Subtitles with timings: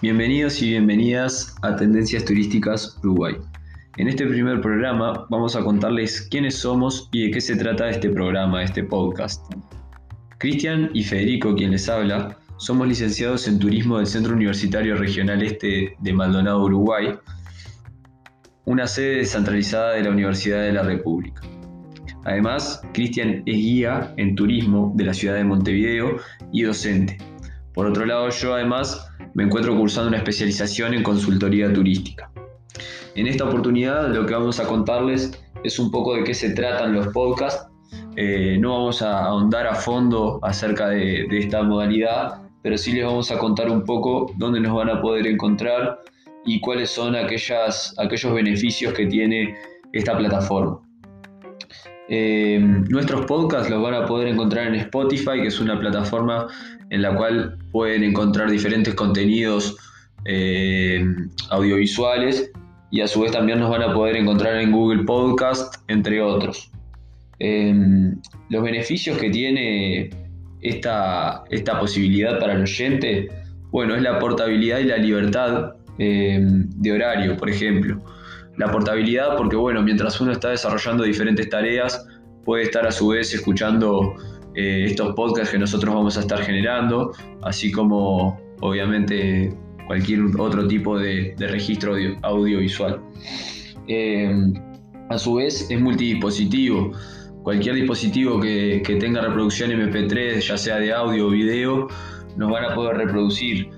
[0.00, 3.34] Bienvenidos y bienvenidas a Tendencias Turísticas Uruguay.
[3.96, 8.08] En este primer programa vamos a contarles quiénes somos y de qué se trata este
[8.08, 9.52] programa, este podcast.
[10.38, 15.96] Cristian y Federico, quien les habla, somos licenciados en Turismo del Centro Universitario Regional Este
[15.98, 17.18] de Maldonado, Uruguay,
[18.66, 21.42] una sede descentralizada de la Universidad de la República.
[22.24, 26.18] Además, Cristian es guía en turismo de la ciudad de Montevideo
[26.52, 27.18] y docente.
[27.74, 32.28] Por otro lado, yo además me encuentro cursando una especialización en consultoría turística.
[33.14, 36.92] En esta oportunidad lo que vamos a contarles es un poco de qué se tratan
[36.92, 37.68] los podcasts.
[38.16, 43.30] Eh, no vamos a ahondar a fondo acerca de, esta modalidad, pero sí les vamos
[43.30, 46.00] a contar un poco dónde nos van a poder encontrar
[46.44, 49.54] y cuáles son aquellos beneficios que tiene
[49.92, 50.80] esta plataforma.
[52.10, 56.46] Eh, nuestros podcasts los van a poder encontrar en Spotify, que es una plataforma
[56.88, 59.76] en la cual pueden encontrar diferentes contenidos
[60.24, 61.04] eh,
[61.50, 62.50] audiovisuales
[62.90, 66.70] y a su vez también nos van a poder encontrar en Google Podcast, entre otros.
[67.40, 67.74] Eh,
[68.48, 70.08] los beneficios que tiene
[70.62, 73.28] esta, esta, posibilidad para el oyente,
[73.70, 78.00] bueno, es la portabilidad y la libertad de horario, por ejemplo.
[78.58, 82.04] La portabilidad porque, bueno, mientras uno está desarrollando diferentes tareas,
[82.44, 84.16] puede estar a su vez escuchando
[84.54, 89.56] eh, estos podcasts que nosotros vamos a estar generando, así como, obviamente,
[89.86, 93.00] cualquier otro tipo de, registro audiovisual.
[93.86, 94.52] Eh,
[95.08, 96.92] a su vez, es multidispositivo.
[97.44, 101.86] Cualquier dispositivo que, que tenga reproducción MP3, ya sea de audio o video,
[102.36, 103.70] nos van a poder reproducir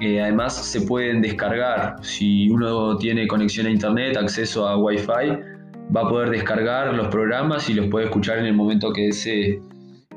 [0.00, 1.96] además se pueden descargar.
[2.02, 5.58] Si uno tiene conexión a internet, acceso a Wi-Fi,
[5.94, 9.60] va a poder descargar los programas y los puede escuchar en el momento que desee.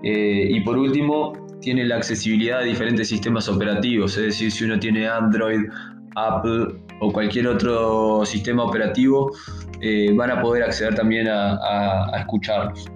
[0.03, 4.79] Eh, y por último, tiene la accesibilidad a diferentes sistemas operativos, es decir, si uno
[4.79, 5.61] tiene Android,
[6.15, 9.31] Apple o cualquier otro sistema operativo,
[9.79, 12.87] eh, van a poder acceder también a, escucharlos.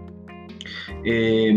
[1.03, 1.55] Eh,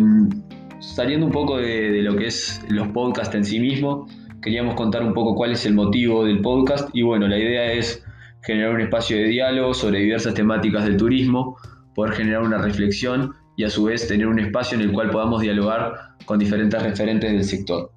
[0.80, 4.10] saliendo un poco de, de, lo que es los podcasts en sí mismos,
[4.42, 8.04] queríamos contar un poco cuál es el motivo del podcast y bueno, la idea es
[8.42, 11.56] generar un espacio de diálogo sobre diversas temáticas del turismo,
[11.94, 15.42] poder generar una reflexión y a su vez tener un espacio en el cual podamos
[15.42, 17.90] dialogar con diferentes referentes del sector.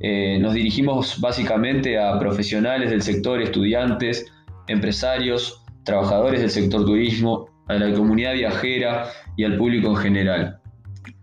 [0.00, 4.26] Eh, nos dirigimos básicamente a profesionales del sector, estudiantes,
[4.66, 9.06] empresarios, trabajadores del sector turismo, a la comunidad viajera
[9.36, 10.60] y al público en general.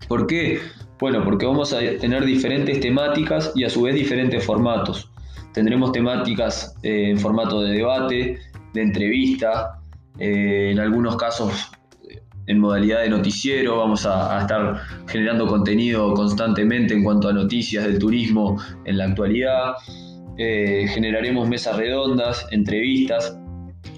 [0.08, 0.60] ¿Por qué?
[1.00, 5.12] Bueno, porque vamos a tener diferentes temáticas y a su vez diferentes formatos.
[5.54, 8.40] Tendremos temáticas eh, en formato de debate,
[8.74, 9.80] de entrevista,
[10.18, 11.72] eh, en algunos casos
[12.10, 17.84] eh, en modalidad de noticiero, vamos a, estar generando contenido constantemente en cuanto a noticias
[17.84, 19.76] del turismo en la actualidad.
[20.38, 23.36] generaremos mesas redondas, entrevistas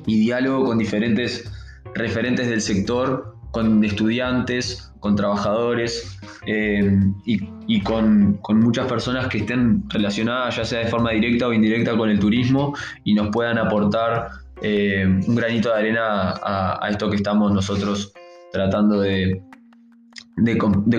[0.06, 1.52] y diálogo con diferentes
[1.96, 10.56] referentes del sector, con estudiantes, con trabajadores, eh, y, con, muchas personas que estén relacionadas
[10.56, 12.74] ya sea de forma directa o indirecta con el turismo
[13.04, 14.30] y nos puedan aportar
[14.62, 18.14] eh, un granito de arena a, esto que estamos nosotros
[18.52, 19.42] tratando de,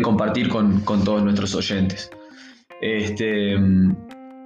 [0.03, 2.11] compartir con, todos nuestros oyentes.
[2.83, 3.55] Este,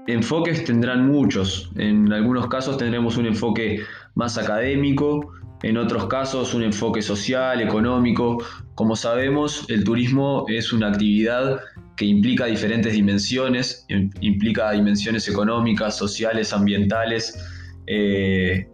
[0.07, 3.81] enfoques tendrán muchos, en algunos casos tendremos un enfoque
[4.15, 5.33] más académico,
[5.65, 8.37] en otros casos un enfoque social, económico.
[8.75, 11.59] Como sabemos, el turismo es una actividad
[11.97, 13.87] que implica diferentes dimensiones,
[14.21, 17.39] implica dimensiones económicas, sociales, ambientales,
[17.87, 18.69] eh,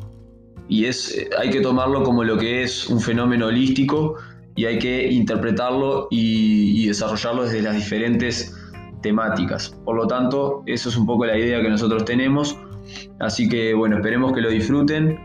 [0.69, 4.17] y es, hay que tomarlo como lo que es un fenómeno holístico
[4.57, 8.57] y hay que interpretarlo y, y desarrollarlo desde las diferentes
[9.01, 9.77] temáticas.
[9.85, 12.59] Por lo tanto, eso es un poco la idea que nosotros tenemos.
[13.21, 15.21] Así que bueno, esperemos que lo disfruten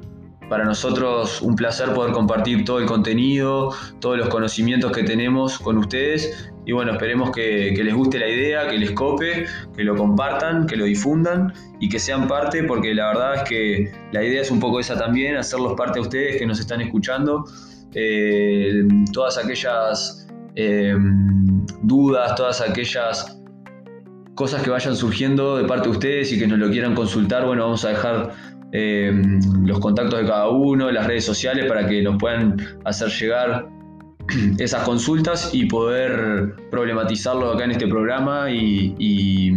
[0.50, 5.78] para nosotros un placer poder compartir todo el contenido, todos los conocimientos que tenemos con
[5.78, 9.46] ustedes y bueno, esperemos que, les guste la idea, que les cope,
[9.76, 13.92] que lo compartan, que lo difundan y que sean parte porque la verdad es que
[14.12, 17.46] la idea es un poco esa también, hacerlos parte a ustedes que nos están escuchando.
[17.94, 18.84] Eh,
[19.14, 20.96] todas aquellas eh,
[21.84, 23.38] dudas, todas aquellas
[24.34, 27.64] cosas que vayan surgiendo de parte de ustedes y que nos lo quieran consultar, bueno,
[27.64, 28.34] vamos a dejar
[28.72, 29.12] eh,
[29.64, 33.68] los contactos de cada uno, las redes sociales para que nos puedan hacer llegar
[34.60, 39.54] esas consultas y poder problematizarlo acá en este programa y,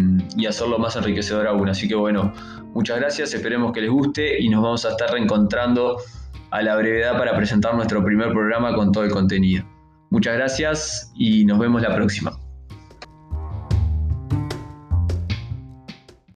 [0.48, 1.68] hacerlo más enriquecedor aún.
[1.68, 2.32] Así que bueno,
[2.74, 5.98] muchas gracias, esperemos que les guste y nos vamos a estar reencontrando
[6.50, 9.64] a la brevedad para presentar nuestro primer programa con todo el contenido.
[10.10, 12.47] Muchas gracias y nos vemos la próxima.